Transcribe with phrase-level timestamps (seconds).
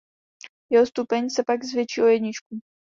[0.69, 2.59] Jeho stupeň se pak zvětší o jedničku.